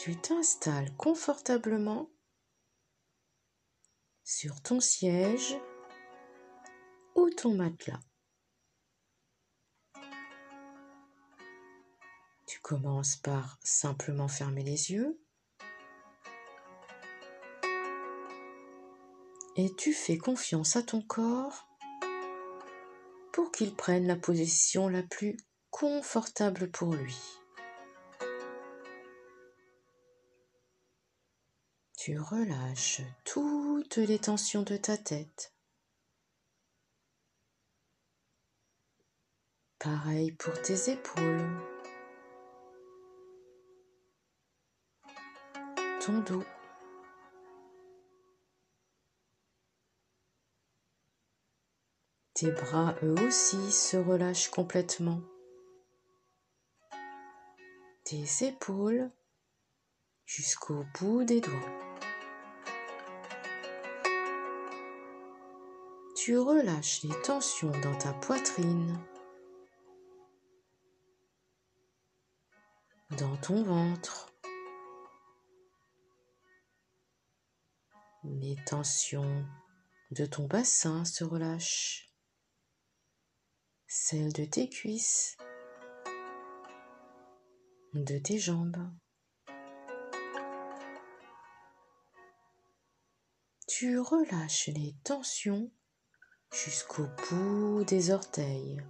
[0.00, 2.08] Tu t'installes confortablement
[4.22, 5.56] sur ton siège
[7.16, 7.98] ou ton matelas.
[12.46, 15.20] Tu commences par simplement fermer les yeux
[19.56, 21.66] et tu fais confiance à ton corps
[23.32, 25.36] pour qu'il prenne la position la plus
[25.70, 27.18] confortable pour lui.
[32.08, 35.52] Tu relâches toutes les tensions de ta tête.
[39.78, 41.50] Pareil pour tes épaules,
[46.00, 46.44] ton dos.
[52.32, 55.20] Tes bras, eux aussi, se relâchent complètement.
[58.04, 59.10] Tes épaules
[60.24, 61.87] jusqu'au bout des doigts.
[66.28, 69.02] Tu relâches les tensions dans ta poitrine,
[73.16, 74.30] dans ton ventre,
[78.24, 79.46] les tensions
[80.10, 82.12] de ton bassin se relâchent.
[83.86, 85.38] Celle de tes cuisses,
[87.94, 88.92] de tes jambes.
[93.66, 95.72] Tu relâches les tensions
[96.52, 98.82] jusqu'au bout des orteils.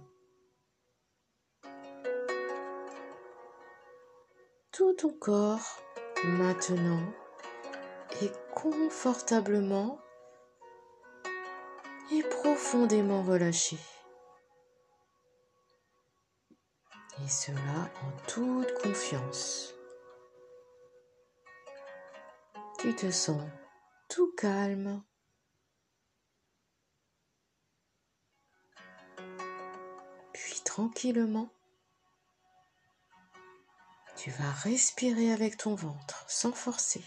[4.71, 5.81] Tout ton corps
[6.23, 7.03] maintenant
[8.21, 9.99] est confortablement
[12.11, 13.77] et profondément relâché.
[17.23, 19.73] et cela en toute confiance.
[22.79, 23.41] Tu te sens
[24.07, 25.03] tout calme.
[30.79, 31.49] Tranquillement,
[34.15, 37.03] tu vas respirer avec ton ventre sans forcer.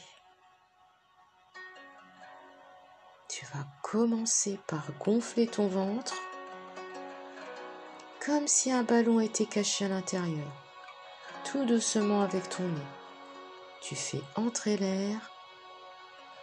[3.31, 6.15] Tu vas commencer par gonfler ton ventre
[8.27, 10.53] comme si un ballon était caché à l'intérieur,
[11.51, 12.93] tout doucement avec ton nez.
[13.81, 15.31] Tu fais entrer l'air,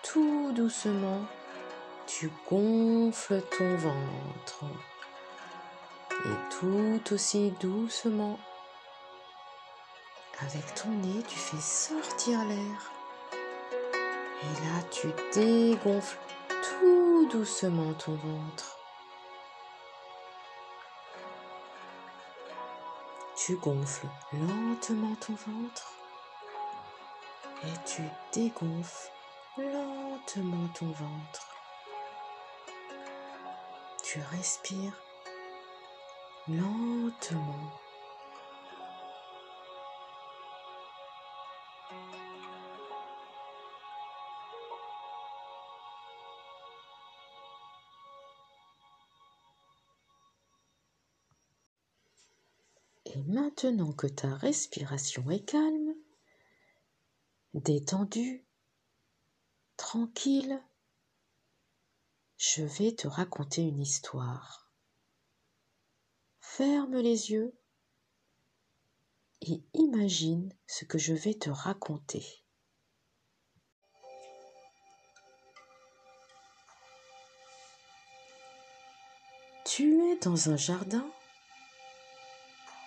[0.01, 1.21] tout doucement,
[2.07, 4.65] tu gonfles ton ventre.
[6.25, 8.37] Et tout aussi doucement,
[10.41, 12.91] avec ton nez, tu fais sortir l'air.
[14.41, 16.17] Et là, tu dégonfles
[16.49, 18.77] tout doucement ton ventre.
[23.35, 25.93] Tu gonfles lentement ton ventre
[27.63, 28.03] et tu
[28.33, 29.11] dégonfles
[29.57, 31.47] lentement ton ventre.
[34.03, 34.93] Tu respires
[36.49, 37.71] lentement.
[53.05, 55.95] Et maintenant que ta respiration est calme,
[57.53, 58.45] détendue,
[59.77, 60.61] tranquille,
[62.37, 64.68] je vais te raconter une histoire.
[66.57, 67.53] Ferme les yeux
[69.41, 72.25] et imagine ce que je vais te raconter.
[79.63, 81.07] Tu es dans un jardin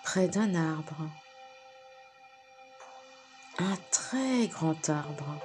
[0.03, 1.09] près d'un arbre.
[3.59, 5.39] Un très grand arbre.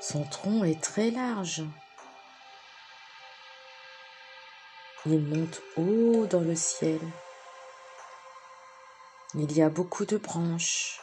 [0.00, 1.64] Son tronc est très large.
[5.06, 7.00] Il monte haut dans le ciel.
[9.34, 11.00] Il y a beaucoup de branches.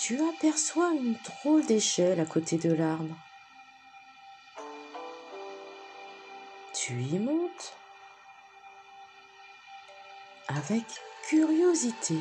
[0.00, 3.14] Tu aperçois une drôle d'échelle à côté de l'arbre.
[6.72, 7.74] Tu y montes
[10.48, 10.84] avec
[11.28, 12.16] curiosité.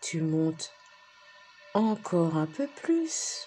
[0.00, 0.70] Tu montes
[1.76, 3.46] encore un peu plus.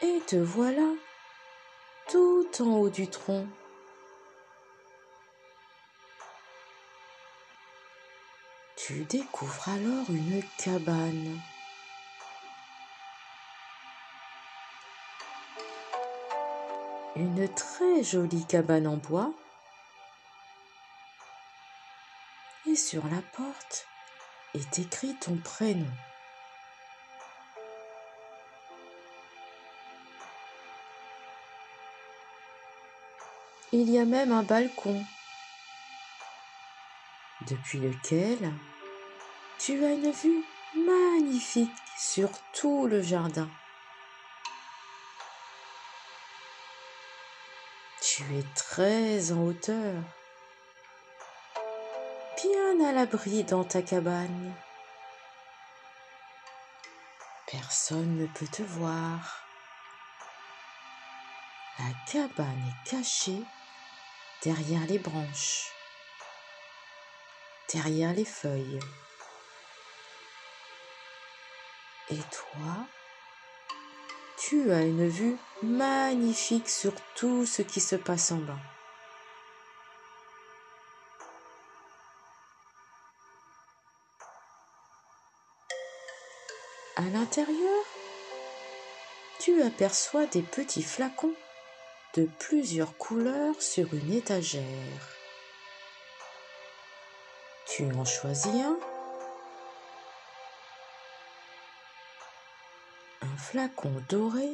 [0.00, 0.88] Et te voilà
[2.08, 3.46] tout en haut du tronc.
[8.76, 11.38] Tu découvres alors une cabane.
[17.16, 19.34] Une très jolie cabane en bois
[22.76, 23.86] sur la porte
[24.54, 25.90] est écrit ton prénom.
[33.72, 35.02] Il y a même un balcon
[37.46, 38.52] depuis lequel
[39.58, 40.44] tu as une vue
[40.76, 43.48] magnifique sur tout le jardin.
[48.02, 50.02] Tu es très en hauteur,
[52.80, 54.54] à l'abri dans ta cabane.
[57.46, 59.44] Personne ne peut te voir.
[61.78, 63.42] La cabane est cachée
[64.42, 65.70] derrière les branches,
[67.72, 68.80] derrière les feuilles.
[72.10, 72.86] Et toi,
[74.38, 78.71] tu as une vue magnifique sur tout ce qui se passe en bas.
[87.02, 87.84] À l'intérieur,
[89.40, 91.34] tu aperçois des petits flacons
[92.14, 95.16] de plusieurs couleurs sur une étagère.
[97.66, 98.78] Tu en choisis un.
[103.22, 104.50] Un flacon doré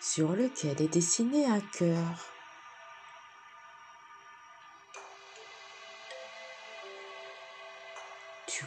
[0.00, 2.37] sur lequel est dessiné un cœur.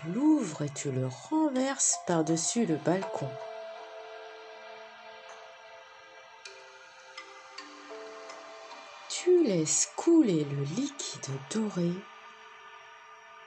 [0.07, 3.29] L'ouvres et tu le renverses par-dessus le balcon.
[9.09, 11.91] Tu laisses couler le liquide doré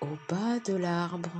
[0.00, 1.30] au bas de l'arbre.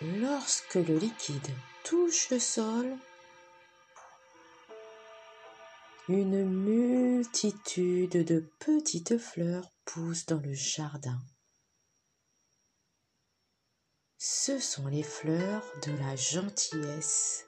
[0.00, 1.50] Lorsque le liquide
[1.82, 2.96] touche le sol,
[6.08, 11.18] une multitude de petites fleurs poussent dans le jardin.
[14.16, 17.44] Ce sont les fleurs de la gentillesse.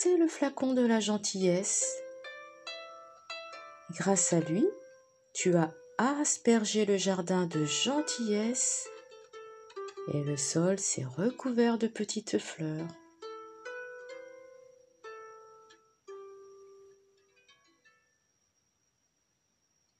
[0.00, 1.84] C'est le flacon de la gentillesse.
[3.90, 4.66] Grâce à lui,
[5.34, 8.88] tu as aspergé le jardin de gentillesse
[10.08, 12.88] et le sol s'est recouvert de petites fleurs.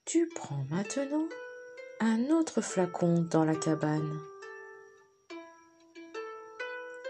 [0.05, 1.29] Tu prends maintenant
[2.01, 4.21] un autre flacon dans la cabane.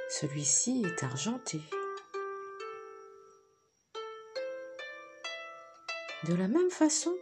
[0.09, 1.61] Celui-ci est argenté.
[6.29, 7.17] De la même façon,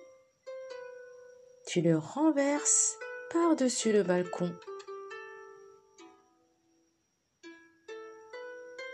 [1.66, 2.98] tu le renverses
[3.32, 4.52] par-dessus le balcon.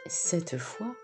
[0.09, 0.95] Cette fois,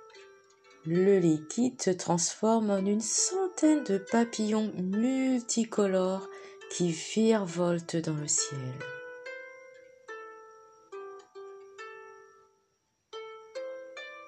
[0.86, 6.28] le liquide se transforme en une centaine de papillons multicolores
[6.70, 8.58] qui virevoltent dans le ciel.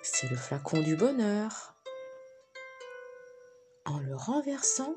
[0.03, 1.75] C'est le flacon du bonheur.
[3.85, 4.97] En le renversant,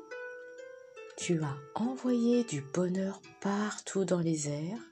[1.16, 4.82] tu as envoyé du bonheur partout dans les airs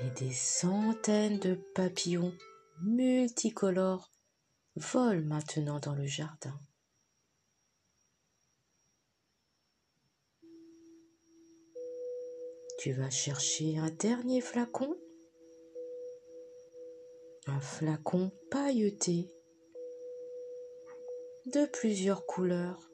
[0.00, 2.34] et des centaines de papillons
[2.82, 4.10] multicolores
[4.76, 6.58] volent maintenant dans le jardin.
[12.78, 14.96] Tu vas chercher un dernier flacon,
[17.48, 19.28] un flacon pailleté
[21.46, 22.90] de plusieurs couleurs.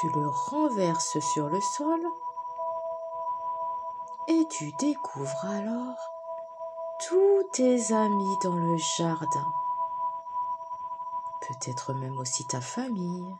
[0.00, 2.00] Tu le renverses sur le sol
[4.28, 5.96] et tu découvres alors
[7.06, 9.52] tous tes amis dans le jardin,
[11.40, 13.36] peut-être même aussi ta famille.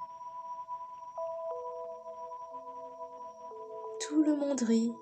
[4.01, 4.95] Tout le monde rit,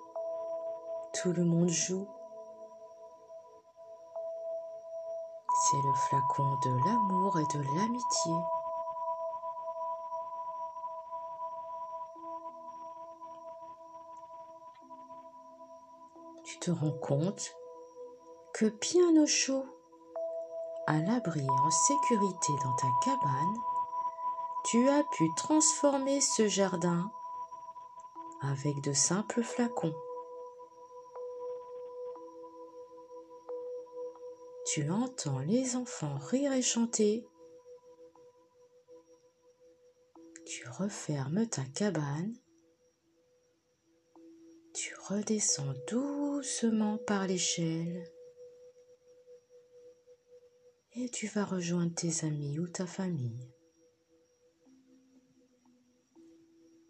[1.13, 2.07] tout le monde joue.
[5.65, 8.62] C'est le flacon de l'amour et de l'amitié.
[16.63, 17.55] Te rends compte
[18.55, 19.67] que bien au chaud,
[20.87, 23.57] à l'abri en sécurité dans ta cabane,
[24.65, 27.11] tu as pu transformer ce jardin
[28.41, 29.95] avec de simples flacons.
[34.67, 37.27] Tu entends les enfants rire et chanter
[40.79, 42.42] refermes ta cabane, tu
[45.13, 48.05] redescends doucement par l'échelle
[50.95, 53.53] et tu vas rejoindre tes amis ou ta famille.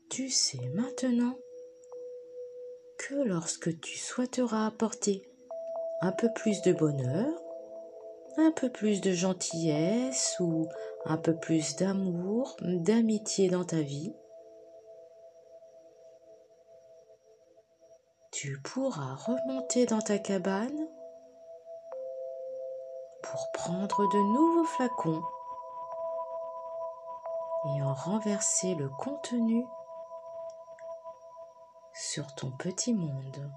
[0.09, 1.37] Tu sais maintenant
[2.99, 5.29] que lorsque tu souhaiteras apporter
[6.01, 7.43] un peu plus de bonheur,
[8.37, 10.69] un peu plus de gentillesse ou
[11.07, 14.15] un peu plus d'amour, d'amitié dans ta vie,
[18.43, 20.89] tu pourras remonter dans ta cabane
[23.23, 25.23] pour prendre de nouveaux flacons
[27.67, 29.65] et en renverser le contenu
[31.95, 33.53] sur ton petit monde.